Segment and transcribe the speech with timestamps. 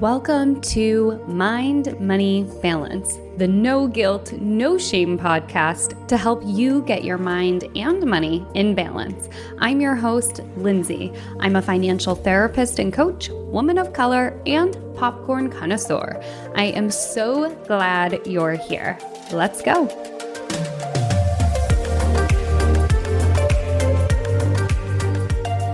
[0.00, 7.04] welcome to Mind Money Balance, the no guilt, no shame podcast to help you get
[7.04, 9.28] your mind and money in balance.
[9.58, 11.12] I'm your host, Lindsay.
[11.40, 16.18] I'm a financial therapist and coach, woman of color, and popcorn connoisseur.
[16.54, 18.98] I am so glad you're here.
[19.32, 20.19] Let's go.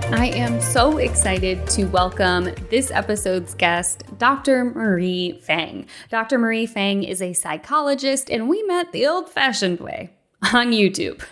[0.09, 4.63] I am so excited to welcome this episode's guest, Dr.
[4.63, 5.85] Marie Fang.
[6.09, 6.37] Dr.
[6.39, 10.16] Marie Fang is a psychologist, and we met the old fashioned way
[10.53, 11.23] on YouTube.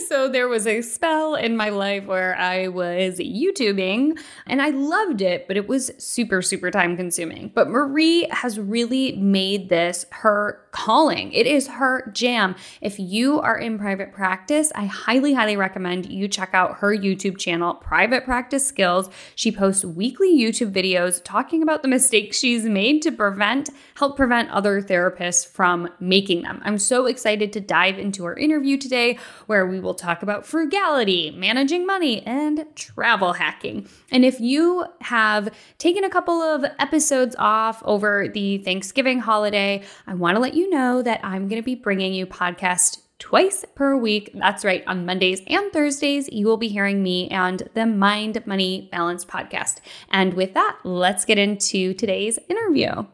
[0.08, 5.20] so there was a spell in my life where I was YouTubing and I loved
[5.20, 7.52] it, but it was super, super time consuming.
[7.54, 11.30] But Marie has really made this her calling.
[11.32, 12.56] It is her jam.
[12.80, 17.36] If you are in private practice, I highly, highly recommend you check out her YouTube
[17.36, 19.10] channel, Private Practice Skills.
[19.34, 24.50] She posts weekly YouTube videos talking about the mistakes she's made to prevent, help prevent
[24.50, 26.62] other therapists from making them.
[26.64, 31.30] I'm so excited to dive into our interview today, where we will talk about frugality,
[31.30, 33.88] managing money, and travel hacking.
[34.10, 40.14] And if you have taken a couple of episodes off over the Thanksgiving holiday, I
[40.14, 43.96] want to let you know that I'm going to be bringing you podcast twice per
[43.96, 44.32] week.
[44.34, 48.88] That's right, on Mondays and Thursdays, you will be hearing me and the Mind Money
[48.90, 49.76] Balance podcast.
[50.10, 53.06] And with that, let's get into today's interview.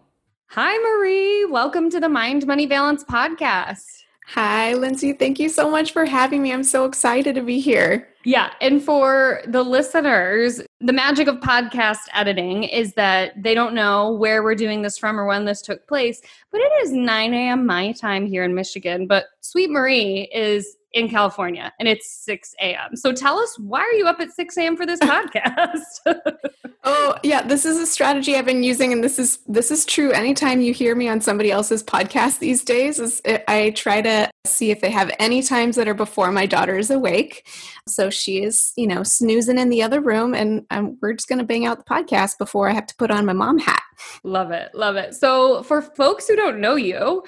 [0.53, 1.45] Hi, Marie.
[1.45, 3.98] Welcome to the Mind Money Balance podcast.
[4.35, 5.15] Hi, Lindsay.
[5.15, 6.53] Thank you so much for having me.
[6.53, 8.07] I'm so excited to be here.
[8.25, 8.51] Yeah.
[8.61, 14.43] And for the listeners, the magic of podcast editing is that they don't know where
[14.43, 16.21] we're doing this from or when this took place.
[16.53, 17.65] But it is 9 a.m.
[17.65, 19.07] my time here in Michigan.
[19.07, 22.97] But Sweet Marie is in California and it's 6 a.m.
[22.97, 24.77] So tell us, why are you up at 6 a.m.
[24.77, 25.77] for this podcast?
[26.85, 30.13] oh, yeah, this is a strategy I've been using and this is this is true
[30.13, 34.71] anytime you hear me on somebody else's podcast these days is I try to see
[34.71, 37.47] if they have any times that are before my daughter is awake.
[37.87, 41.39] So she is, you know, snoozing in the other room and um, we're just going
[41.39, 43.83] to bang out the podcast before I have to put on my mom hat.
[44.25, 44.75] Love it.
[44.75, 45.15] Love it.
[45.15, 47.25] So for folks who don't know you,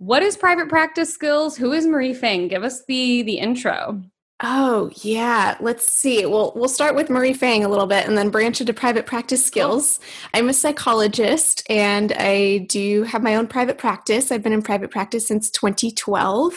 [0.00, 1.58] what is private practice skills?
[1.58, 2.48] Who is Marie Fang?
[2.48, 4.02] Give us the the intro.
[4.42, 5.58] Oh, yeah.
[5.60, 6.24] Let's see.
[6.24, 9.44] Well, we'll start with Marie Fang a little bit and then branch into private practice
[9.44, 10.00] skills.
[10.32, 14.32] I'm a psychologist and I do have my own private practice.
[14.32, 16.54] I've been in private practice since 2012,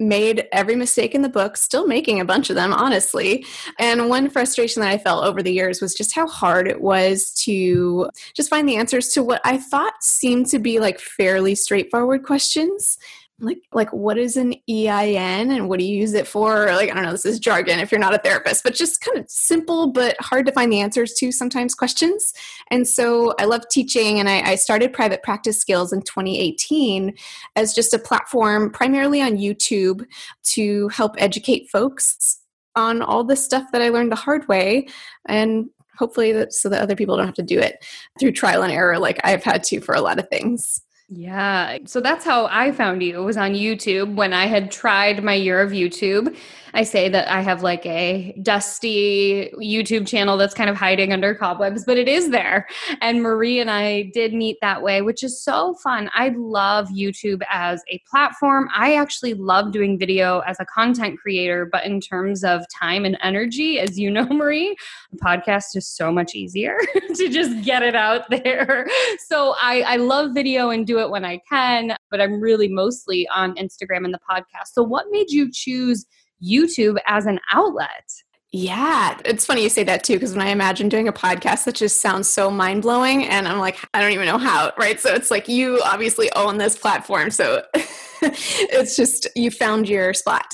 [0.00, 3.44] made every mistake in the book, still making a bunch of them, honestly.
[3.78, 7.32] And one frustration that I felt over the years was just how hard it was
[7.44, 12.22] to just find the answers to what I thought seemed to be like fairly straightforward
[12.22, 12.96] questions
[13.38, 16.66] like like what is an EIN and what do you use it for?
[16.66, 19.00] Or like I don't know, this is jargon if you're not a therapist, but just
[19.00, 22.32] kind of simple but hard to find the answers to sometimes questions.
[22.70, 27.14] And so I love teaching, and I, I started private practice skills in 2018
[27.56, 30.06] as just a platform primarily on YouTube
[30.44, 32.40] to help educate folks
[32.74, 34.86] on all the stuff that I learned the hard way
[35.26, 35.66] and
[35.98, 37.84] hopefully that so that other people don't have to do it
[38.20, 40.82] through trial and error like I've had to for a lot of things.
[41.08, 41.78] Yeah.
[41.84, 43.20] So that's how I found you.
[43.20, 46.36] It was on YouTube when I had tried my year of YouTube.
[46.76, 51.34] I say that I have like a dusty YouTube channel that's kind of hiding under
[51.34, 52.68] cobwebs, but it is there.
[53.00, 56.10] And Marie and I did meet that way, which is so fun.
[56.12, 58.68] I love YouTube as a platform.
[58.76, 63.16] I actually love doing video as a content creator, but in terms of time and
[63.22, 64.76] energy, as you know, Marie,
[65.14, 66.76] a podcast is so much easier
[67.14, 68.86] to just get it out there.
[69.28, 73.26] So I, I love video and do it when I can, but I'm really mostly
[73.28, 74.72] on Instagram and the podcast.
[74.74, 76.04] So what made you choose
[76.42, 78.04] YouTube as an outlet.
[78.52, 81.74] Yeah, it's funny you say that too, because when I imagine doing a podcast, that
[81.74, 83.26] just sounds so mind blowing.
[83.26, 84.98] And I'm like, I don't even know how, right?
[84.98, 87.30] So it's like you obviously own this platform.
[87.30, 87.64] So
[88.22, 90.46] it's just you found your spot.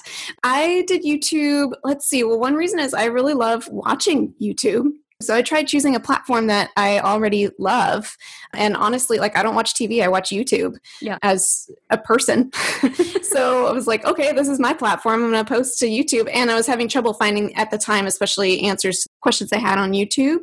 [0.42, 1.72] I did YouTube.
[1.84, 2.24] Let's see.
[2.24, 4.86] Well, one reason is I really love watching YouTube.
[5.22, 8.16] So I tried choosing a platform that I already love.
[8.54, 11.18] And honestly, like I don't watch TV, I watch YouTube yeah.
[11.22, 12.52] as a person.
[13.22, 15.24] so I was like, okay, this is my platform.
[15.24, 16.28] I'm going to post to YouTube.
[16.32, 19.92] And I was having trouble finding at the time, especially answers questions I had on
[19.92, 20.40] YouTube.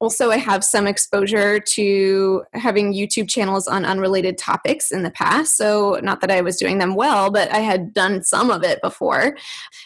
[0.00, 5.56] Also, I have some exposure to having YouTube channels on unrelated topics in the past.
[5.56, 8.82] So, not that I was doing them well, but I had done some of it
[8.82, 9.36] before.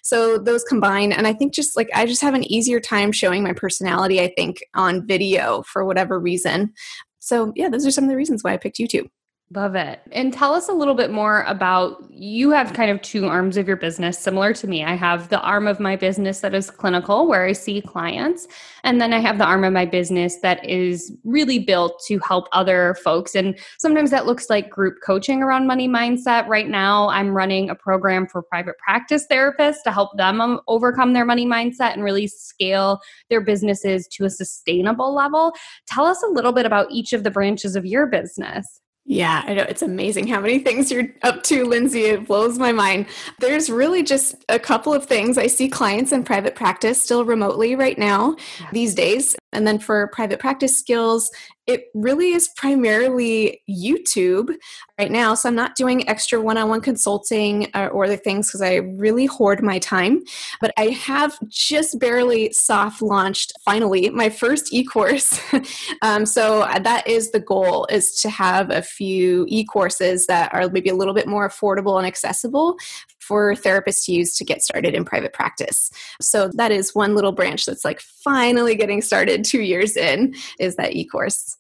[0.03, 3.45] So, those combined, and I think just like I just have an easier time showing
[3.45, 6.73] my personality, I think, on video for whatever reason.
[7.19, 9.09] So, yeah, those are some of the reasons why I picked YouTube.
[9.53, 10.01] Love it.
[10.13, 13.67] And tell us a little bit more about you have kind of two arms of
[13.67, 14.85] your business, similar to me.
[14.85, 18.47] I have the arm of my business that is clinical, where I see clients.
[18.85, 22.47] And then I have the arm of my business that is really built to help
[22.53, 23.35] other folks.
[23.35, 26.47] And sometimes that looks like group coaching around money mindset.
[26.47, 31.13] Right now, I'm running a program for private practice therapists to help them um, overcome
[31.13, 33.01] their money mindset and really scale
[33.31, 35.55] their businesses to a sustainable level.
[35.89, 38.81] Tell us a little bit about each of the branches of your business.
[39.11, 39.65] Yeah, I know.
[39.69, 42.05] It's amazing how many things you're up to, Lindsay.
[42.05, 43.07] It blows my mind.
[43.41, 45.37] There's really just a couple of things.
[45.37, 48.37] I see clients in private practice still remotely right now
[48.71, 49.35] these days.
[49.53, 51.31] And then for private practice skills,
[51.67, 54.55] it really is primarily YouTube
[54.99, 55.35] right now.
[55.35, 58.77] So I'm not doing extra one on one consulting or, uh, other things because I
[58.77, 60.23] really hoard my time.
[60.61, 65.39] But I have just barely soft launched finally my first e course.
[66.03, 70.69] um, so that is the goal is to have a few e courses that are
[70.69, 72.77] maybe a little bit more affordable and accessible
[73.31, 75.89] for therapists to use to get started in private practice.
[76.21, 80.75] So that is one little branch that's like finally getting started two years in is
[80.75, 81.57] that e-course.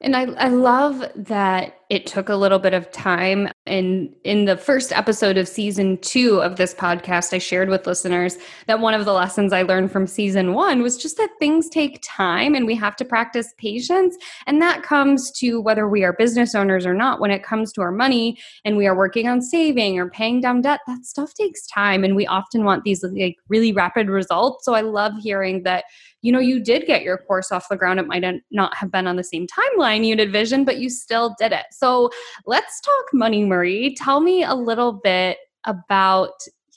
[0.00, 3.50] And I, I love that it took a little bit of time.
[3.66, 8.38] And in the first episode of season two of this podcast, I shared with listeners
[8.66, 12.00] that one of the lessons I learned from season one was just that things take
[12.02, 14.16] time and we have to practice patience.
[14.46, 17.82] And that comes to whether we are business owners or not, when it comes to
[17.82, 21.66] our money and we are working on saving or paying down debt, that stuff takes
[21.66, 22.04] time.
[22.04, 24.64] And we often want these like really rapid results.
[24.64, 25.84] So I love hearing that
[26.22, 27.98] you know, you did get your course off the ground.
[27.98, 31.50] It might not have been on the same timeline you'd envisioned, but you still did
[31.50, 31.66] it.
[31.82, 32.10] So
[32.46, 33.96] let's talk money, Marie.
[33.96, 36.30] Tell me a little bit about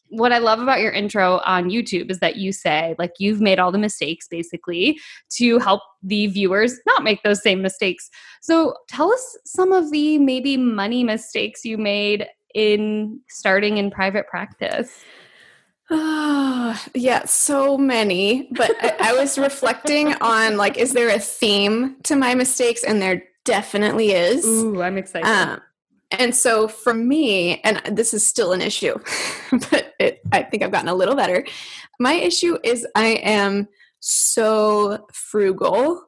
[0.10, 3.60] what I love about your intro on YouTube is that you say, like, you've made
[3.60, 5.00] all the mistakes basically
[5.38, 8.10] to help the viewers not make those same mistakes.
[8.42, 12.26] So tell us some of the maybe money mistakes you made
[12.56, 15.04] in starting in private practice.
[15.92, 18.50] Oh, yeah, so many.
[18.54, 22.84] But I, I, was reflecting on like, is there a theme to my mistakes?
[22.84, 24.46] And there definitely is.
[24.46, 25.28] Ooh, I'm excited.
[25.28, 25.62] Um,
[26.12, 28.96] and so for me, and this is still an issue,
[29.52, 31.46] but it, I think I've gotten a little better.
[32.00, 33.68] My issue is I am
[34.00, 36.02] so frugal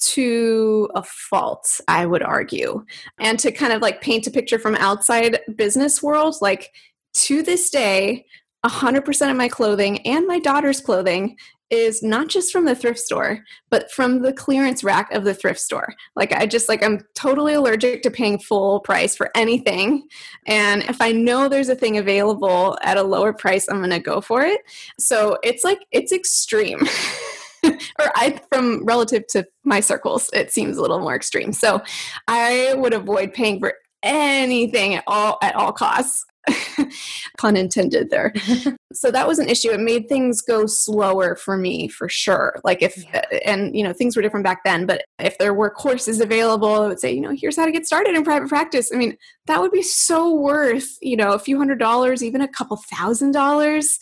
[0.00, 2.84] to a fault, I would argue.
[3.18, 6.72] And to kind of like paint a picture from outside business world, like
[7.14, 8.26] to this day,
[8.64, 11.36] 100% of my clothing and my daughter's clothing
[11.74, 15.60] is not just from the thrift store, but from the clearance rack of the thrift
[15.60, 15.94] store.
[16.16, 20.06] Like I just like I'm totally allergic to paying full price for anything.
[20.46, 23.98] And if I know there's a thing available at a lower price, I'm going to
[23.98, 24.60] go for it.
[24.98, 26.80] So it's like it's extreme.
[27.64, 31.52] or I from relative to my circles, it seems a little more extreme.
[31.52, 31.82] So
[32.28, 36.24] I would avoid paying for anything at all at all costs
[37.38, 38.32] pun intended there.
[38.96, 39.72] So that was an issue.
[39.72, 42.60] It made things go slower for me for sure.
[42.62, 43.22] Like if yeah.
[43.44, 46.86] and you know things were different back then but if there were courses available i
[46.86, 48.92] would say you know here's how to get started in private practice.
[48.94, 52.46] I mean that would be so worth you know a few hundred dollars even a
[52.46, 53.98] couple thousand dollars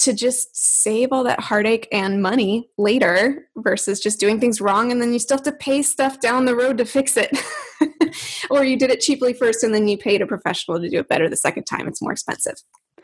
[0.00, 5.00] to just save all that heartache and money later versus just doing things wrong and
[5.00, 7.38] then you still have to pay stuff down the road to fix it.
[8.50, 11.08] or you did it cheaply first and then you paid a professional to do it
[11.08, 11.86] better the second time.
[11.86, 12.54] It's more expensive.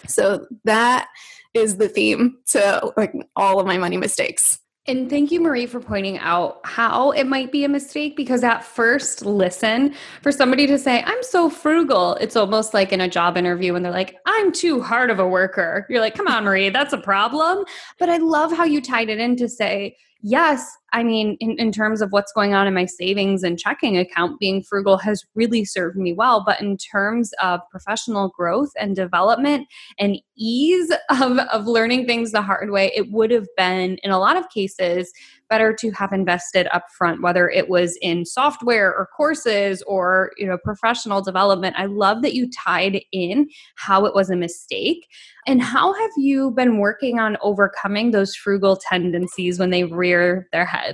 [0.09, 1.09] So that
[1.53, 4.59] is the theme to like all of my money mistakes.
[4.89, 8.65] And thank you, Marie, for pointing out how it might be a mistake because at
[8.65, 13.37] first listen, for somebody to say, I'm so frugal, it's almost like in a job
[13.37, 15.87] interview when they're like, I'm too hard of a worker.
[15.91, 17.65] You're like, come on, Marie, that's a problem.
[17.99, 21.73] But I love how you tied it in to say, yes, I mean, in, in
[21.73, 25.63] terms of what's going on in my savings and checking account, being frugal has really
[25.63, 26.43] served me well.
[26.43, 32.41] But in terms of professional growth and development and ease of, of learning things the
[32.41, 35.13] hard way, it would have been, in a lot of cases,
[35.51, 40.59] better to have invested upfront, whether it was in software or courses or you know
[40.65, 41.77] professional development.
[41.79, 45.07] I love that you tied in how it was a mistake.
[45.47, 50.65] And how have you been working on overcoming those frugal tendencies when they rear their
[50.65, 50.86] head?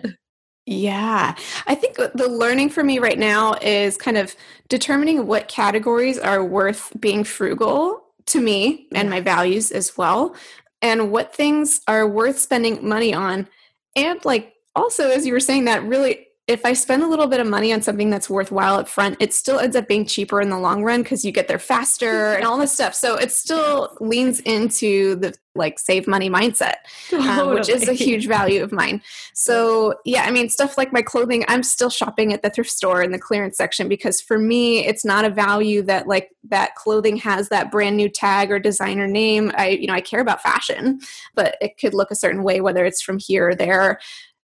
[0.67, 1.35] Yeah,
[1.67, 4.37] I think uh, the learning for me right now is kind of
[4.69, 10.37] determining what categories are worth being frugal to me and my values as well,
[10.81, 13.49] and what things are worth spending money on
[13.97, 17.41] and like also as you were saying that really if I spend a little bit
[17.41, 20.51] of money on something that's worthwhile up front, it still ends up being cheaper in
[20.51, 22.95] the long run because you get there faster and all this stuff.
[22.95, 26.77] So it still leans into the like save money mindset,
[27.11, 27.29] totally.
[27.29, 29.03] um, which is a huge value of mine.
[29.35, 33.03] So yeah, I mean, stuff like my clothing, I'm still shopping at the thrift store
[33.03, 37.17] in the clearance section because for me, it's not a value that like that clothing
[37.19, 39.53] has that brand new tag or designer name.
[39.57, 41.01] I, you know, I care about fashion,
[41.35, 43.99] but it could look a certain way, whether it's from here or there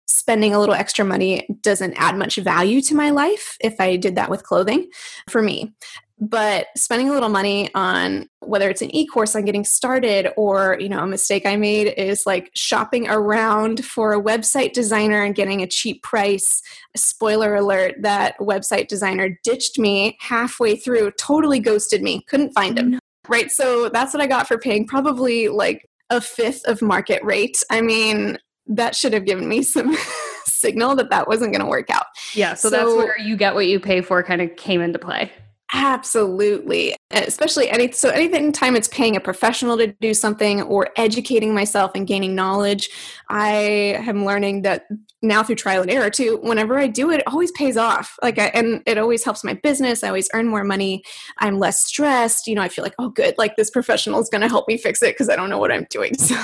[0.08, 4.16] spending a little extra money doesn't add much value to my life if I did
[4.16, 4.88] that with clothing
[5.28, 5.74] for me.
[6.20, 10.88] But spending a little money on whether it's an e-course on getting started or you
[10.88, 15.62] know a mistake i made is like shopping around for a website designer and getting
[15.62, 16.60] a cheap price.
[16.96, 22.98] Spoiler alert that website designer ditched me halfway through totally ghosted me couldn't find him.
[23.28, 27.62] Right so that's what i got for paying probably like a fifth of market rate.
[27.70, 28.38] I mean
[28.68, 29.96] that should have given me some
[30.44, 33.54] signal that that wasn't going to work out yeah so, so that's where you get
[33.54, 35.30] what you pay for kind of came into play
[35.74, 36.96] Absolutely.
[37.10, 41.90] Especially any so anything time it's paying a professional to do something or educating myself
[41.94, 42.88] and gaining knowledge,
[43.28, 43.52] I
[43.98, 44.86] am learning that
[45.22, 48.16] now through trial and error too, whenever I do it, it always pays off.
[48.22, 50.04] Like I, and it always helps my business.
[50.04, 51.02] I always earn more money.
[51.38, 52.46] I'm less stressed.
[52.46, 55.02] You know, I feel like, oh good, like this professional is gonna help me fix
[55.02, 56.14] it because I don't know what I'm doing.
[56.28, 56.36] So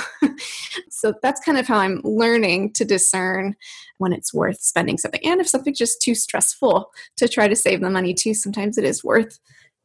[0.89, 3.57] so that's kind of how I'm learning to discern
[3.99, 5.21] when it's worth spending something.
[5.25, 8.85] And if something's just too stressful to try to save the money too, sometimes it
[8.85, 9.39] is worth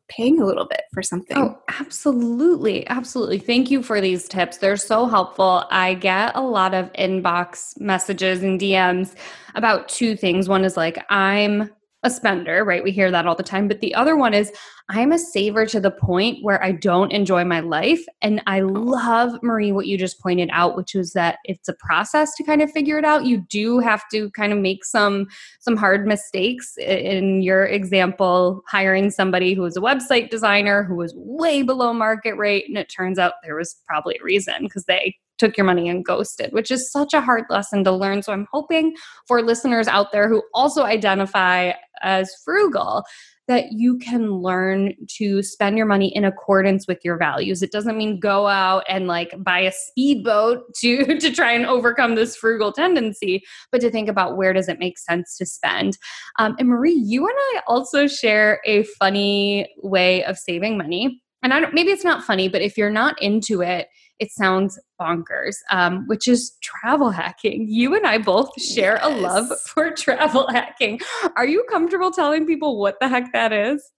[0.09, 1.37] paying a little bit for something.
[1.37, 2.87] Oh, absolutely.
[2.87, 3.39] Absolutely.
[3.39, 4.57] Thank you for these tips.
[4.57, 5.65] They're so helpful.
[5.71, 9.15] I get a lot of inbox messages and DMs
[9.55, 10.49] about two things.
[10.49, 11.69] One is like, I'm
[12.03, 12.83] a spender, right?
[12.83, 13.67] We hear that all the time.
[13.67, 14.53] But the other one is
[14.87, 18.03] I'm a saver to the point where I don't enjoy my life.
[18.21, 18.67] And I oh.
[18.67, 22.61] love, Marie, what you just pointed out, which was that it's a process to kind
[22.61, 23.25] of figure it out.
[23.25, 25.27] You do have to kind of make some
[25.59, 26.77] some hard mistakes.
[26.77, 32.35] In your example, hiring somebody who was a website designer who was way below market
[32.37, 32.65] rate.
[32.69, 36.05] And it turns out there was probably a reason because they took your money and
[36.05, 38.21] ghosted, which is such a hard lesson to learn.
[38.21, 38.95] So I'm hoping
[39.27, 43.03] for listeners out there who also identify as frugal
[43.49, 47.63] that you can learn to spend your money in accordance with your values.
[47.63, 52.13] It doesn't mean go out and like buy a speedboat to to try and overcome
[52.13, 53.41] this frugal tendency,
[53.71, 55.97] but to think about where does it make sense to spend.
[56.37, 61.19] Um, and Marie, you and I also share a funny way of saving money.
[61.41, 63.87] And I don't, maybe it's not funny, but if you're not into it,
[64.19, 67.67] it sounds bonkers, um, which is travel hacking.
[67.69, 69.05] You and I both share yes.
[69.05, 70.99] a love for travel hacking.
[71.35, 73.91] Are you comfortable telling people what the heck that is?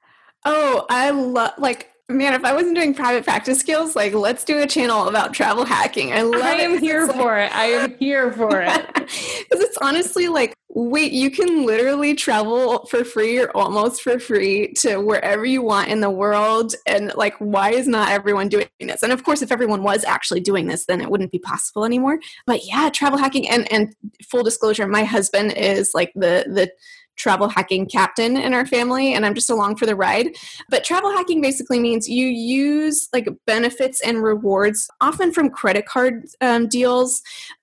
[0.46, 4.62] Oh, I love like man, if I wasn't doing private practice skills, like let's do
[4.62, 6.14] a channel about travel hacking.
[6.14, 6.80] I love I am it.
[6.82, 7.56] here it's for like, it.
[7.56, 8.88] I am here for it.
[9.12, 14.72] Because it's honestly like, wait, you can literally travel for free or almost for free
[14.74, 16.76] to wherever you want in the world.
[16.86, 19.04] And like, why is not everyone doing this?
[19.04, 22.20] And of course, if everyone was actually doing this, then it wouldn't be possible anymore.
[22.46, 23.94] But yeah, travel hacking and and
[24.30, 26.72] full disclosure, my husband is like the the
[27.16, 30.36] travel hacking captain in our family and I'm just along for the ride.
[30.70, 36.26] But travel hacking basically means you use like benefits and rewards, often from credit card
[36.42, 37.22] um, deals,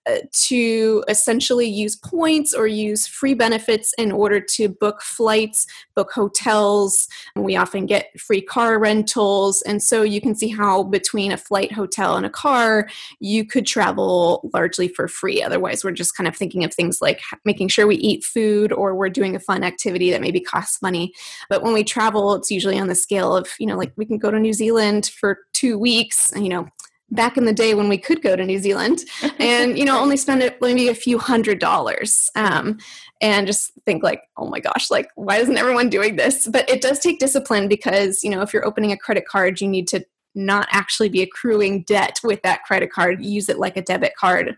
[0.09, 6.11] Uh, to essentially use points or use free benefits in order to book flights, book
[6.12, 7.09] hotels.
[7.37, 9.61] We often get free car rentals.
[9.62, 12.88] And so you can see how between a flight, hotel, and a car,
[13.21, 15.43] you could travel largely for free.
[15.43, 18.95] Otherwise, we're just kind of thinking of things like making sure we eat food or
[18.95, 21.12] we're doing a fun activity that maybe costs money.
[21.50, 24.19] But when we travel, it's usually on the scale of, you know, like we can
[24.19, 26.69] go to New Zealand for two weeks, you know,
[27.11, 29.00] back in the day when we could go to New Zealand
[29.38, 32.79] and you know only spend it maybe a few hundred dollars um,
[33.21, 36.47] and just think like oh my gosh like why isn't everyone doing this?
[36.47, 39.69] But it does take discipline because you know if you're opening a credit card you
[39.69, 43.25] need to not actually be accruing debt with that credit card.
[43.25, 44.57] Use it like a debit card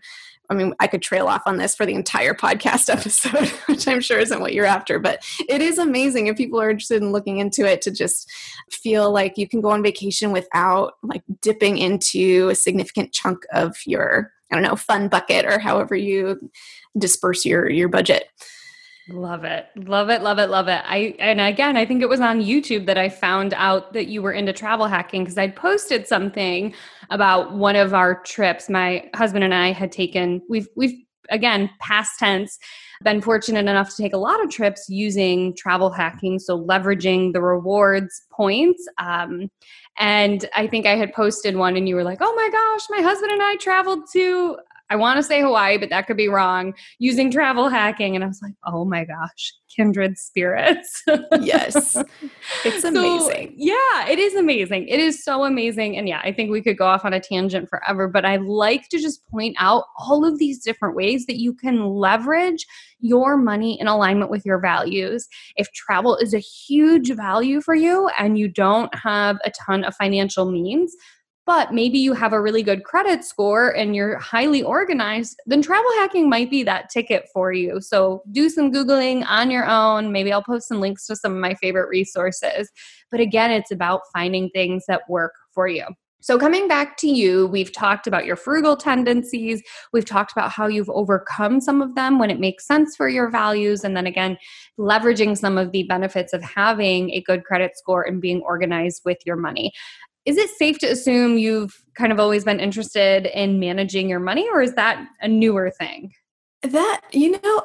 [0.51, 4.01] I mean, I could trail off on this for the entire podcast episode, which I'm
[4.01, 7.37] sure isn't what you're after, but it is amazing if people are interested in looking
[7.37, 8.29] into it to just
[8.69, 13.77] feel like you can go on vacation without like dipping into a significant chunk of
[13.85, 16.51] your, I don't know, fun bucket or however you
[16.97, 18.25] disperse your your budget.
[19.11, 19.67] Love it.
[19.75, 20.21] Love it.
[20.21, 20.49] Love it.
[20.49, 20.81] Love it.
[20.85, 24.21] I and again, I think it was on YouTube that I found out that you
[24.21, 26.73] were into travel hacking because I'd posted something
[27.09, 30.41] about one of our trips my husband and I had taken.
[30.49, 30.97] We've we've
[31.29, 32.59] again, past tense,
[33.03, 37.41] been fortunate enough to take a lot of trips using travel hacking, so leveraging the
[37.41, 38.87] rewards points.
[38.97, 39.49] Um,
[39.97, 43.01] and I think I had posted one, and you were like, "Oh my gosh, my
[43.01, 44.57] husband and I traveled to
[44.91, 48.13] I want to say Hawaii, but that could be wrong, using travel hacking.
[48.13, 51.01] And I was like, oh my gosh, kindred spirits.
[51.39, 51.95] yes.
[52.65, 53.47] It's amazing.
[53.47, 54.87] So, yeah, it is amazing.
[54.87, 55.97] It is so amazing.
[55.97, 58.89] And yeah, I think we could go off on a tangent forever, but I like
[58.89, 62.65] to just point out all of these different ways that you can leverage
[62.99, 65.27] your money in alignment with your values.
[65.55, 69.95] If travel is a huge value for you and you don't have a ton of
[69.95, 70.93] financial means,
[71.45, 75.89] but maybe you have a really good credit score and you're highly organized, then travel
[75.97, 77.81] hacking might be that ticket for you.
[77.81, 80.11] So do some Googling on your own.
[80.11, 82.69] Maybe I'll post some links to some of my favorite resources.
[83.09, 85.85] But again, it's about finding things that work for you.
[86.23, 89.63] So, coming back to you, we've talked about your frugal tendencies.
[89.91, 93.27] We've talked about how you've overcome some of them when it makes sense for your
[93.31, 93.83] values.
[93.83, 94.37] And then again,
[94.79, 99.17] leveraging some of the benefits of having a good credit score and being organized with
[99.25, 99.73] your money
[100.25, 104.47] is it safe to assume you've kind of always been interested in managing your money
[104.53, 106.13] or is that a newer thing?
[106.63, 107.63] That you know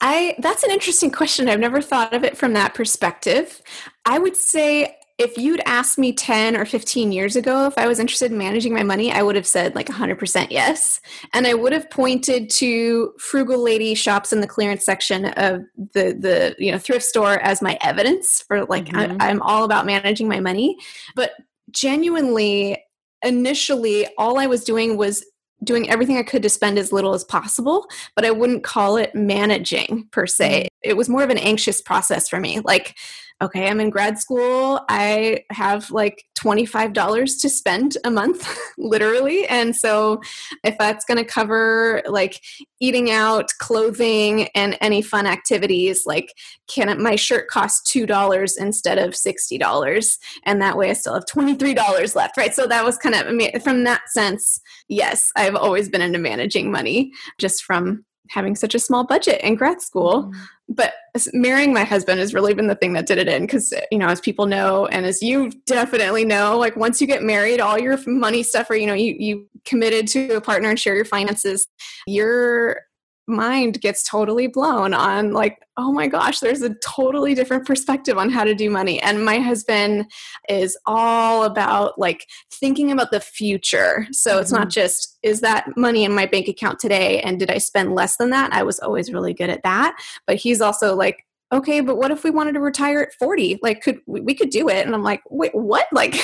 [0.00, 1.48] i that's an interesting question.
[1.48, 3.60] I've never thought of it from that perspective.
[4.06, 7.98] I would say if you'd asked me 10 or 15 years ago if i was
[7.98, 11.00] interested in managing my money i would have said like 100% yes.
[11.34, 16.14] And i would have pointed to frugal lady shops in the clearance section of the
[16.14, 19.20] the you know thrift store as my evidence for like mm-hmm.
[19.20, 20.76] I, i'm all about managing my money.
[21.16, 21.32] But
[21.70, 22.76] genuinely
[23.22, 25.24] initially all i was doing was
[25.64, 29.14] doing everything i could to spend as little as possible but i wouldn't call it
[29.14, 30.68] managing per se mm.
[30.82, 32.96] it was more of an anxious process for me like
[33.40, 34.80] okay, I'm in grad school.
[34.88, 39.46] I have like $25 to spend a month, literally.
[39.46, 40.20] And so
[40.64, 42.40] if that's going to cover like
[42.80, 46.32] eating out, clothing, and any fun activities, like
[46.66, 50.18] can my shirt cost $2 instead of $60?
[50.44, 52.54] And that way I still have $23 left, right?
[52.54, 57.12] So that was kind of, from that sense, yes, I've always been into managing money
[57.38, 60.24] just from having such a small budget in grad school.
[60.24, 60.42] Mm-hmm.
[60.70, 60.92] But
[61.32, 64.08] marrying my husband has really been the thing that did it in because, you know,
[64.08, 67.98] as people know, and as you definitely know, like once you get married, all your
[68.06, 71.66] money stuff, or, you know, you, you committed to a partner and share your finances,
[72.06, 72.82] you're
[73.28, 78.30] mind gets totally blown on like oh my gosh there's a totally different perspective on
[78.30, 80.04] how to do money and my husband
[80.48, 84.40] is all about like thinking about the future so mm-hmm.
[84.40, 84.70] it's not mm-hmm.
[84.70, 88.30] just is that money in my bank account today and did i spend less than
[88.30, 89.94] that i was always really good at that
[90.26, 93.82] but he's also like okay but what if we wanted to retire at 40 like
[93.82, 96.16] could we could do it and i'm like wait what like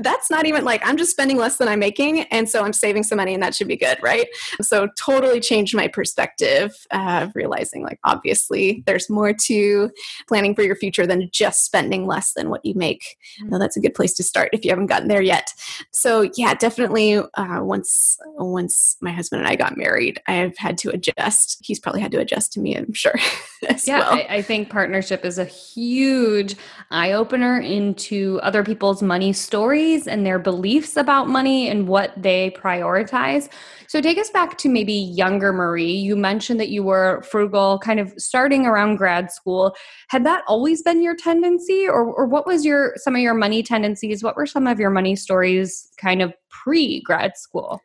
[0.00, 3.02] that's not even like I'm just spending less than I'm making, and so I'm saving
[3.02, 4.26] some money, and that should be good, right?
[4.60, 9.90] So totally changed my perspective of realizing like obviously there's more to
[10.28, 13.16] planning for your future than just spending less than what you make.
[13.42, 13.58] Mm-hmm.
[13.58, 15.52] that's a good place to start if you haven't gotten there yet.
[15.92, 20.90] So yeah, definitely uh, once once my husband and I got married, I've had to
[20.90, 21.58] adjust.
[21.62, 23.14] He's probably had to adjust to me, I'm sure.
[23.84, 24.05] yeah, well.
[24.06, 26.56] I, I think partnership is a huge
[26.90, 32.50] eye opener into other people's money stories and their beliefs about money and what they
[32.50, 33.48] prioritize.
[33.88, 35.92] So, take us back to maybe younger Marie.
[35.92, 39.74] You mentioned that you were frugal kind of starting around grad school.
[40.08, 43.62] Had that always been your tendency, or, or what was your some of your money
[43.62, 44.22] tendencies?
[44.22, 47.80] What were some of your money stories kind of pre grad school?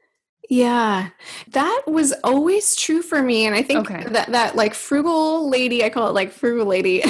[0.52, 1.12] Yeah,
[1.52, 3.46] that was always true for me.
[3.46, 4.04] And I think okay.
[4.10, 7.06] that, that like frugal lady, I call it like frugal lady.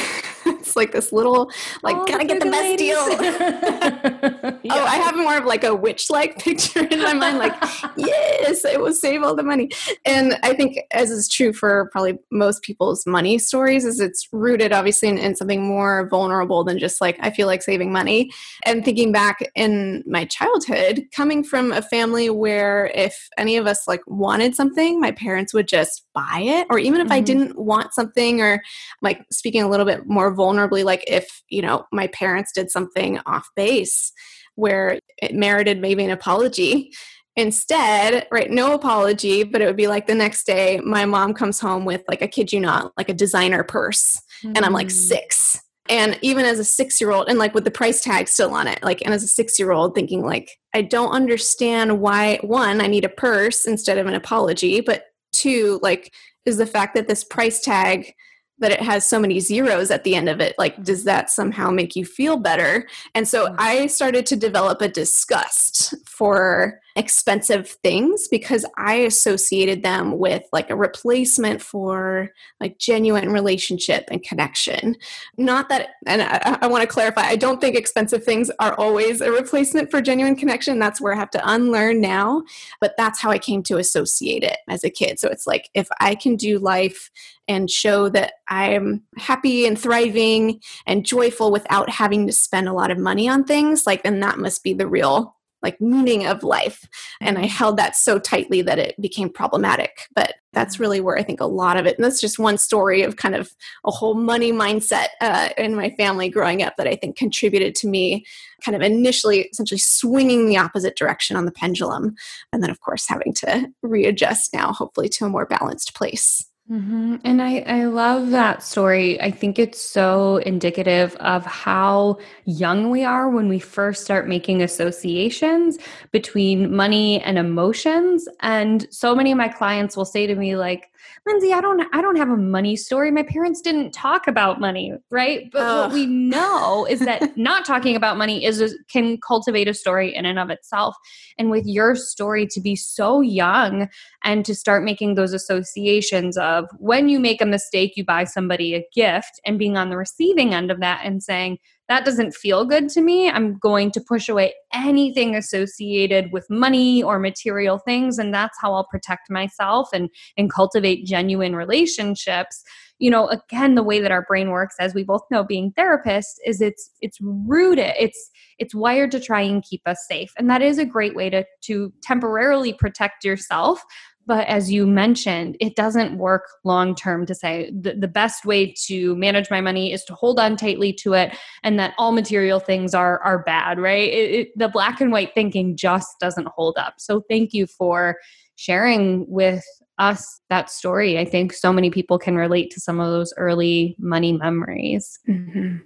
[0.72, 1.52] it's like this little,
[1.84, 2.96] like, oh, gotta get the best ladies.
[2.96, 3.22] deal.
[3.22, 4.48] yeah.
[4.72, 7.54] Oh, I have more of like a witch like picture in my mind, like,
[7.98, 9.70] yes, it will save all the money.
[10.06, 14.72] And I think, as is true for probably most people's money stories, is it's rooted
[14.72, 18.32] obviously in, in something more vulnerable than just like, I feel like saving money.
[18.64, 23.88] And thinking back in my childhood, coming from a family where if any of us
[23.90, 26.68] like wanted something, my parents would just buy it.
[26.70, 27.14] Or even if mm-hmm.
[27.14, 28.62] I didn't want something, or
[29.02, 30.32] like speaking a little bit more
[30.70, 34.12] vulnerably, like if, you know, my parents did something off base
[34.56, 36.92] where it merited maybe an apology.
[37.38, 41.60] Instead, right, no apology, but it would be like the next day, my mom comes
[41.60, 44.20] home with like a kid you not, like a designer purse.
[44.44, 44.54] Mm-hmm.
[44.58, 44.92] And I'm like mm.
[44.92, 48.54] six and even as a six year old and like with the price tag still
[48.54, 52.38] on it like and as a six year old thinking like i don't understand why
[52.44, 56.14] one i need a purse instead of an apology but two like
[56.46, 58.14] is the fact that this price tag
[58.62, 61.70] that it has so many zeros at the end of it like does that somehow
[61.70, 63.56] make you feel better and so mm.
[63.58, 70.70] i started to develop a disgust for expensive things because I associated them with like
[70.70, 74.96] a replacement for like genuine relationship and connection.
[75.38, 79.22] Not that, and I, I want to clarify, I don't think expensive things are always
[79.22, 80.80] a replacement for genuine connection.
[80.80, 82.44] That's where I have to unlearn now,
[82.80, 85.20] but that's how I came to associate it as a kid.
[85.20, 87.10] So it's like if I can do life
[87.48, 92.92] and show that I'm happy and thriving and joyful without having to spend a lot
[92.92, 96.88] of money on things, like then that must be the real like meaning of life.
[97.20, 100.08] And I held that so tightly that it became problematic.
[100.16, 103.04] But that's really where I think a lot of it, and that's just one story
[103.04, 103.54] of kind of
[103.86, 107.88] a whole money mindset uh, in my family growing up that I think contributed to
[107.88, 108.26] me
[108.64, 112.16] kind of initially essentially swinging the opposite direction on the pendulum.
[112.52, 116.46] And then, of course, having to readjust now, hopefully, to a more balanced place.
[116.72, 117.18] Mm-hmm.
[117.26, 119.20] And I, I love that story.
[119.20, 124.62] I think it's so indicative of how young we are when we first start making
[124.62, 125.78] associations
[126.12, 128.26] between money and emotions.
[128.40, 130.91] And so many of my clients will say to me, like,
[131.26, 133.12] Lindsay, I don't I don't have a money story.
[133.12, 135.50] My parents didn't talk about money, right?
[135.52, 135.78] But Ugh.
[135.84, 140.26] what we know is that not talking about money is can cultivate a story in
[140.26, 140.96] and of itself.
[141.38, 143.88] And with your story to be so young
[144.24, 148.76] and to start making those associations of when you make a mistake, you buy somebody
[148.76, 151.58] a gift and being on the receiving end of that and saying,
[151.92, 157.04] that doesn't feel good to me, I'm going to push away anything associated with money
[157.04, 158.18] or material things.
[158.18, 162.64] And that's how I'll protect myself and, and cultivate genuine relationships.
[163.00, 166.36] You know, again, the way that our brain works, as we both know, being therapists,
[166.46, 170.32] is it's it's rooted, it's it's wired to try and keep us safe.
[170.38, 173.84] And that is a great way to to temporarily protect yourself
[174.26, 178.74] but as you mentioned, it doesn't work long term to say the, the best way
[178.86, 182.60] to manage my money is to hold on tightly to it and that all material
[182.60, 184.12] things are, are bad, right?
[184.12, 186.96] It, it, the black and white thinking just doesn't hold up.
[186.98, 188.18] So thank you for
[188.56, 189.64] sharing with
[189.98, 191.18] us that story.
[191.18, 195.20] I think so many people can relate to some of those early money memories.
[195.28, 195.78] Mm-hmm.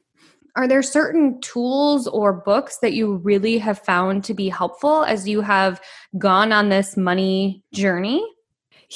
[0.56, 5.28] Are there certain tools or books that you really have found to be helpful as
[5.28, 5.82] you have
[6.18, 8.26] gone on this money journey?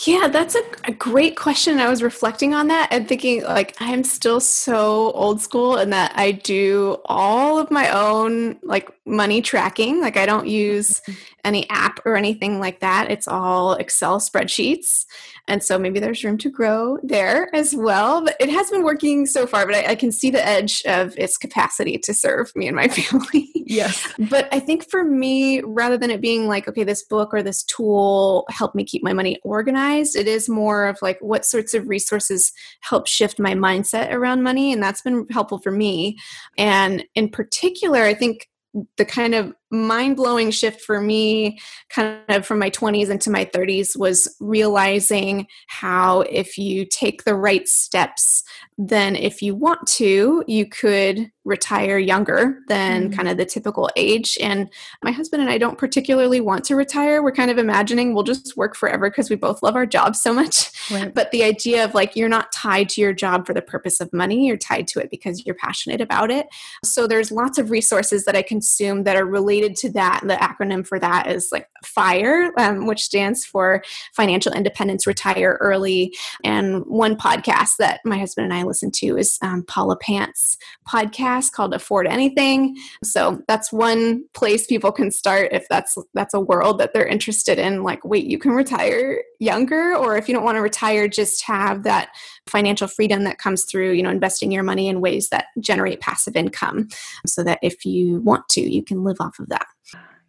[0.06, 1.80] Yeah, that's a, a, great question.
[1.80, 5.90] I was reflecting on that and thinking, like, I am still so old school in
[5.90, 10.00] that I do all of my own, like, money tracking.
[10.00, 11.20] Like, I don't use mm-hmm.
[11.44, 13.10] any app or anything like that.
[13.10, 15.06] It's all Excel spreadsheets.
[15.50, 18.24] And so maybe there's room to grow there as well.
[18.24, 21.18] But it has been working so far, but I, I can see the edge of
[21.18, 23.50] its capacity to serve me and my family.
[23.56, 24.08] Yes.
[24.30, 27.64] but I think for me, rather than it being like, okay, this book or this
[27.64, 29.79] tool helped me keep my money organized,
[30.16, 34.72] it is more of like what sorts of resources help shift my mindset around money.
[34.74, 36.18] And that's been helpful for me.
[36.58, 38.50] And in particular, I think
[38.98, 43.46] the kind of mind blowing shift for me, kind of from my 20s into my
[43.46, 48.44] 30s, was realizing how if you take the right steps,
[48.78, 53.16] then if you want to, you could retire younger than mm.
[53.16, 54.38] kind of the typical age.
[54.40, 54.70] And
[55.04, 57.22] my husband and I don't particularly want to retire.
[57.22, 60.34] We're kind of imagining we'll just work forever because we both love our jobs so
[60.34, 60.72] much.
[60.92, 61.14] Right.
[61.14, 64.14] But the idea of like you're not tied to your job for the purpose of
[64.14, 66.48] money, you're tied to it because you're passionate about it.
[66.84, 70.36] So there's lots of resources that I consume that are related related to that, the
[70.36, 76.16] acronym for that is like FIRE, um, which stands for Financial Independence Retire Early.
[76.44, 81.52] And one podcast that my husband and I listen to is um, Paula Pant's podcast
[81.52, 82.76] called Afford Anything.
[83.04, 87.60] So that's one place people can start if that's that's a world that they're interested
[87.60, 87.84] in.
[87.84, 91.84] Like, wait, you can retire younger, or if you don't want to retire, just have
[91.84, 92.10] that
[92.48, 96.36] financial freedom that comes through, you know, investing your money in ways that generate passive
[96.36, 96.88] income,
[97.26, 99.68] so that if you want to, you can live off of that.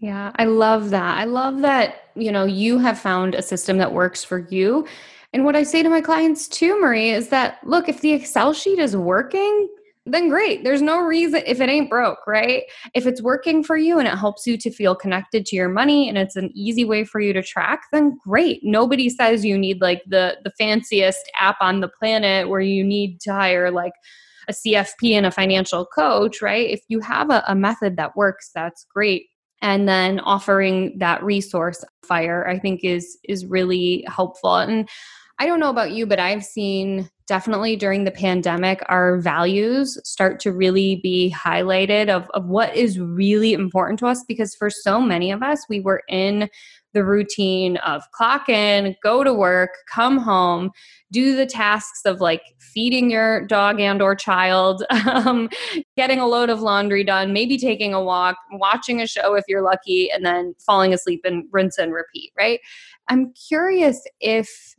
[0.01, 1.19] Yeah, I love that.
[1.19, 4.87] I love that, you know, you have found a system that works for you.
[5.33, 8.53] And what I say to my clients too, Marie, is that look, if the Excel
[8.53, 9.69] sheet is working,
[10.07, 10.65] then great.
[10.65, 12.63] There's no reason if it ain't broke, right?
[12.95, 16.09] If it's working for you and it helps you to feel connected to your money
[16.09, 18.61] and it's an easy way for you to track, then great.
[18.65, 23.21] Nobody says you need like the the fanciest app on the planet where you need
[23.21, 23.93] to hire like
[24.51, 26.69] a CFP and a financial coach, right?
[26.69, 29.27] If you have a, a method that works, that's great.
[29.63, 34.57] And then offering that resource fire, I think is is really helpful.
[34.57, 34.89] And
[35.39, 40.41] I don't know about you, but I've seen definitely during the pandemic our values start
[40.41, 45.01] to really be highlighted of, of what is really important to us because for so
[45.01, 46.49] many of us we were in
[46.93, 50.71] the routine of clock in, go to work, come home,
[51.13, 55.49] do the tasks of like feeding your dog and or child, um,
[55.97, 59.63] getting a load of laundry done, maybe taking a walk, watching a show if you're
[59.63, 62.61] lucky, and then falling asleep and rinse and repeat, right?
[63.09, 64.77] I'm curious if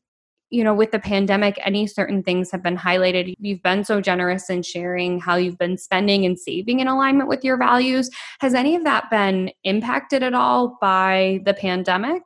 [0.51, 3.33] you know, with the pandemic, any certain things have been highlighted.
[3.39, 7.43] You've been so generous in sharing how you've been spending and saving in alignment with
[7.43, 8.09] your values.
[8.41, 12.23] Has any of that been impacted at all by the pandemic?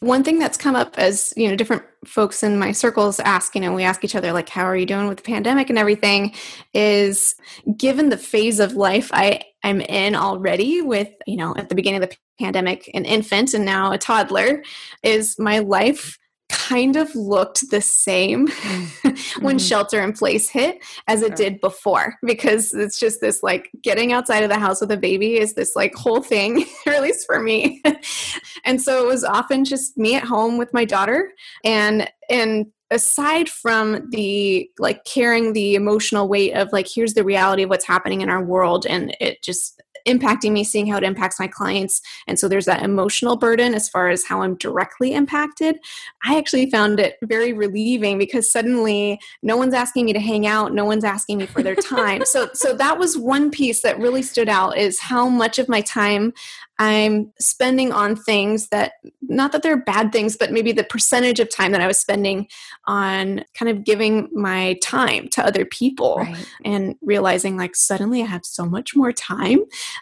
[0.00, 3.60] One thing that's come up as, you know, different folks in my circles ask, you
[3.60, 6.34] know, we ask each other, like, how are you doing with the pandemic and everything,
[6.72, 7.34] is
[7.76, 12.02] given the phase of life I am in already with, you know, at the beginning
[12.02, 14.62] of the pandemic, an infant and now a toddler,
[15.02, 16.18] is my life
[16.54, 19.44] kind of looked the same mm-hmm.
[19.44, 24.12] when shelter in place hit as it did before because it's just this like getting
[24.12, 27.26] outside of the house with a baby is this like whole thing or at least
[27.26, 27.82] for me
[28.64, 31.32] and so it was often just me at home with my daughter
[31.64, 37.64] and and aside from the like carrying the emotional weight of like here's the reality
[37.64, 41.40] of what's happening in our world and it just impacting me, seeing how it impacts
[41.40, 42.00] my clients.
[42.26, 45.78] And so there's that emotional burden as far as how I'm directly impacted.
[46.24, 50.72] I actually found it very relieving because suddenly no one's asking me to hang out,
[50.72, 52.24] no one's asking me for their time.
[52.24, 55.80] so so that was one piece that really stood out is how much of my
[55.80, 56.32] time
[56.78, 61.48] I'm spending on things that, not that they're bad things, but maybe the percentage of
[61.48, 62.48] time that I was spending
[62.86, 66.46] on kind of giving my time to other people right.
[66.64, 69.60] and realizing like suddenly I have so much more time.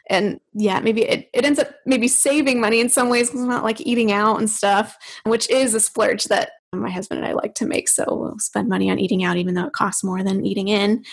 [0.08, 3.48] And yeah, maybe it, it ends up maybe saving money in some ways because I'm
[3.48, 7.32] not like eating out and stuff, which is a splurge that my husband and I
[7.32, 7.88] like to make.
[7.88, 11.04] So we'll spend money on eating out, even though it costs more than eating in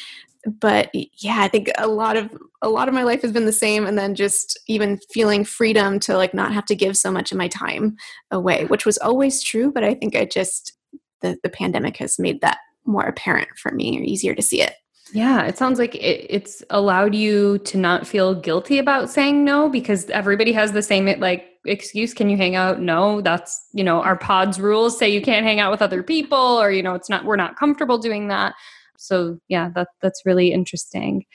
[0.46, 2.30] but yeah i think a lot of
[2.62, 6.00] a lot of my life has been the same and then just even feeling freedom
[6.00, 7.96] to like not have to give so much of my time
[8.32, 10.78] away which was always true but i think i just
[11.22, 14.76] the, the pandemic has made that more apparent for me or easier to see it
[15.14, 19.70] yeah, it sounds like it, it's allowed you to not feel guilty about saying no
[19.70, 22.14] because everybody has the same like excuse.
[22.14, 22.80] Can you hang out?
[22.80, 26.38] No, that's you know our pods rules say you can't hang out with other people,
[26.38, 28.54] or you know it's not we're not comfortable doing that.
[28.98, 31.26] So yeah, that that's really interesting.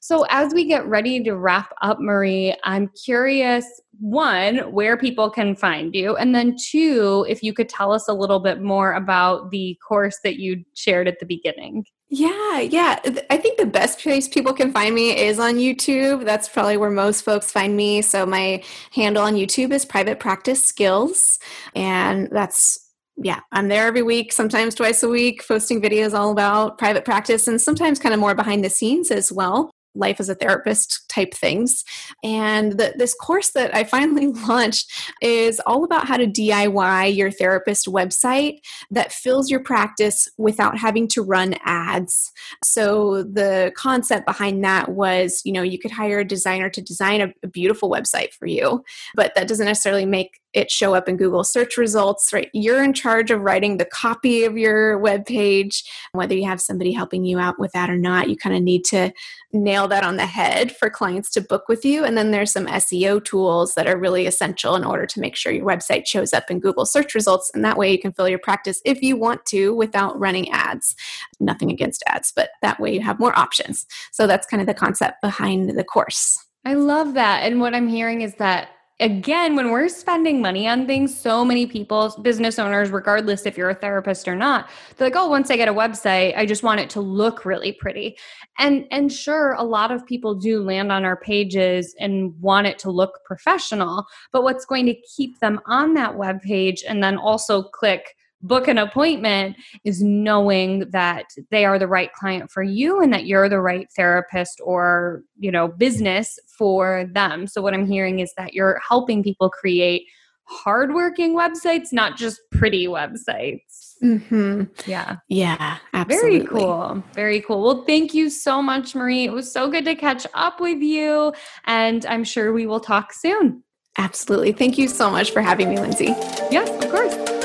[0.00, 3.64] So as we get ready to wrap up, Marie, I'm curious
[3.98, 8.14] one, where people can find you, and then two, if you could tell us a
[8.14, 11.84] little bit more about the course that you shared at the beginning.
[12.10, 12.98] Yeah, yeah.
[13.28, 16.24] I think the best place people can find me is on YouTube.
[16.24, 18.00] That's probably where most folks find me.
[18.00, 21.38] So my handle on YouTube is Private Practice Skills,
[21.74, 22.86] and that's
[23.20, 27.48] yeah, I'm there every week, sometimes twice a week, posting videos all about private practice
[27.48, 31.34] and sometimes kind of more behind the scenes as well life as a therapist type
[31.34, 31.84] things.
[32.22, 37.30] And the, this course that I finally launched is all about how to DIY your
[37.30, 42.32] therapist website that fills your practice without having to run ads.
[42.64, 47.20] So the concept behind that was, you know, you could hire a designer to design
[47.20, 48.84] a, a beautiful website for you,
[49.14, 52.48] but that doesn't necessarily make it show up in Google search results, right?
[52.52, 55.84] You're in charge of writing the copy of your web page.
[56.12, 58.84] Whether you have somebody helping you out with that or not, you kind of need
[58.86, 59.12] to
[59.52, 62.04] nail that on the head for clients to book with you.
[62.04, 65.52] And then there's some SEO tools that are really essential in order to make sure
[65.52, 67.50] your website shows up in Google search results.
[67.54, 70.94] And that way you can fill your practice if you want to without running ads.
[71.40, 73.86] Nothing against ads, but that way you have more options.
[74.12, 76.38] So that's kind of the concept behind the course.
[76.64, 77.44] I love that.
[77.44, 78.68] And what I'm hearing is that
[79.00, 83.70] again, when we're spending money on things, so many people, business owners, regardless if you're
[83.70, 86.80] a therapist or not, they're like, oh, once I get a website, I just want
[86.80, 88.18] it to look really pretty.
[88.58, 92.78] And and sure, a lot of people do land on our pages and want it
[92.80, 94.04] to look professional.
[94.32, 98.68] But what's going to keep them on that web page and then also click book
[98.68, 103.48] an appointment is knowing that they are the right client for you and that you're
[103.48, 107.46] the right therapist or you know business for them.
[107.46, 110.04] So what i'm hearing is that you're helping people create
[110.44, 113.96] hardworking websites not just pretty websites.
[114.02, 114.62] Mm-hmm.
[114.86, 115.16] yeah.
[115.28, 116.38] Yeah absolutely.
[116.38, 117.02] very cool.
[117.14, 117.62] Very cool.
[117.62, 119.24] Well thank you so much marie.
[119.24, 121.32] It was so good to catch up with you
[121.64, 123.64] and i'm sure we will talk soon.
[123.98, 124.52] Absolutely.
[124.52, 126.14] Thank you so much for having me lindsay.
[126.50, 127.37] Yes of course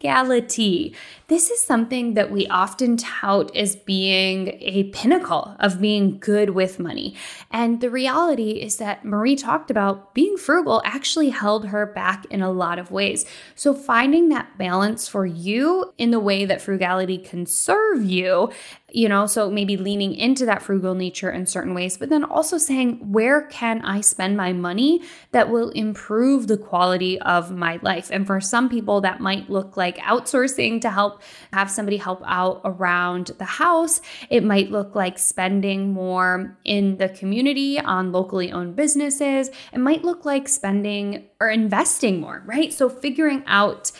[0.03, 0.93] frugality.
[1.27, 6.77] This is something that we often tout as being a pinnacle of being good with
[6.77, 7.15] money.
[7.49, 12.41] And the reality is that Marie talked about being frugal actually held her back in
[12.41, 13.25] a lot of ways.
[13.55, 18.51] So, finding that balance for you in the way that frugality can serve you
[18.93, 22.59] you know, so maybe leaning into that frugal nature in certain ways, but then also
[22.59, 28.09] saying, where can I spend my money that will improve the quality of my life?
[28.11, 32.61] And for some people, that might look like outsourcing to help have somebody help out
[32.65, 34.01] around the house.
[34.29, 39.49] It might look like spending more in the community on locally owned businesses.
[39.71, 42.73] It might look like spending or investing more, right?
[42.73, 43.91] So figuring out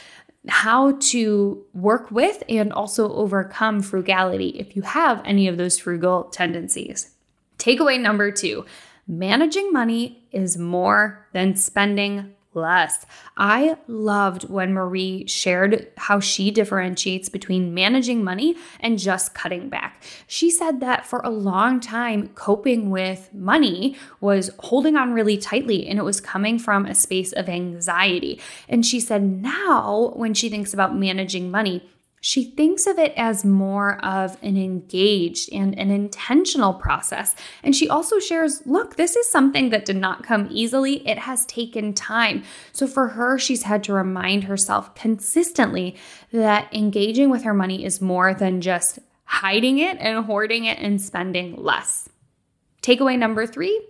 [0.49, 6.25] how to work with and also overcome frugality if you have any of those frugal
[6.25, 7.11] tendencies.
[7.57, 8.65] Takeaway number two
[9.05, 13.05] managing money is more than spending less.
[13.37, 20.03] I loved when Marie shared how she differentiates between managing money and just cutting back.
[20.27, 25.87] She said that for a long time, coping with money was holding on really tightly
[25.87, 28.39] and it was coming from a space of anxiety.
[28.67, 31.89] And she said now, when she thinks about managing money,
[32.25, 37.35] she thinks of it as more of an engaged and an intentional process.
[37.61, 41.45] And she also shares look, this is something that did not come easily, it has
[41.47, 42.43] taken time.
[42.71, 45.97] So for her, she's had to remind herself consistently
[46.31, 51.01] that engaging with her money is more than just hiding it and hoarding it and
[51.01, 52.07] spending less.
[52.81, 53.85] Takeaway number three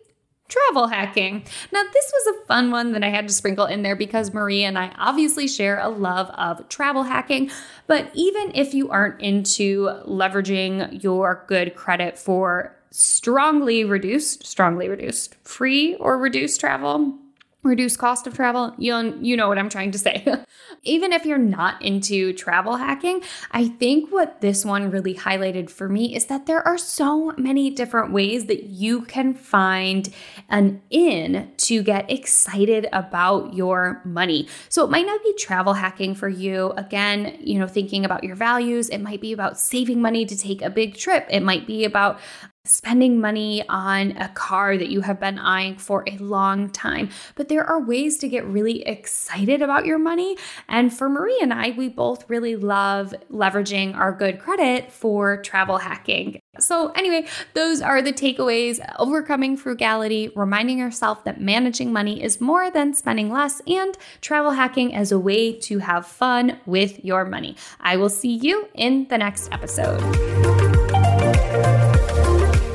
[0.47, 1.43] travel hacking.
[1.71, 4.63] Now, this was a fun one that I had to sprinkle in there because Marie
[4.63, 7.49] and I obviously share a love of travel hacking.
[7.88, 15.36] But even if you aren't into leveraging your good credit for strongly reduced, strongly reduced,
[15.43, 17.17] free or reduced travel,
[17.63, 18.73] reduce cost of travel.
[18.78, 20.26] You you know what I'm trying to say.
[20.84, 25.88] Even if you're not into travel hacking, I think what this one really highlighted for
[25.88, 30.10] me is that there are so many different ways that you can find
[30.49, 34.47] an in to get excited about your money.
[34.67, 36.71] So it might not be travel hacking for you.
[36.71, 40.62] Again, you know, thinking about your values, it might be about saving money to take
[40.62, 41.28] a big trip.
[41.30, 42.19] It might be about
[42.65, 47.10] spending money on a car that you have been eyeing for a long time.
[47.36, 50.38] But there are ways to get really excited about your money.
[50.70, 55.78] And for Marie and I, we both really love leveraging our good credit for travel
[55.78, 56.39] hacking.
[56.57, 62.72] So, anyway, those are the takeaways overcoming frugality, reminding yourself that managing money is more
[62.72, 67.57] than spending less, and travel hacking as a way to have fun with your money.
[67.82, 70.62] I will see you in the next episode.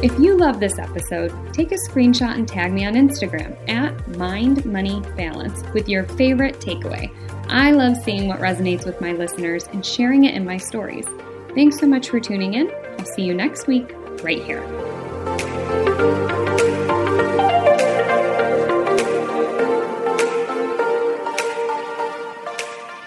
[0.00, 4.64] If you love this episode, take a screenshot and tag me on Instagram at Mind
[4.64, 7.12] Money Balance with your favorite takeaway.
[7.48, 11.04] I love seeing what resonates with my listeners and sharing it in my stories.
[11.52, 12.70] Thanks so much for tuning in.
[12.96, 13.92] I'll see you next week,
[14.22, 14.64] right here.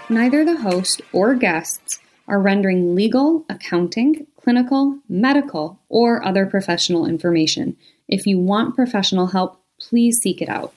[0.09, 7.77] Neither the host or guests are rendering legal, accounting, clinical, medical, or other professional information.
[8.07, 10.73] If you want professional help, please seek it out.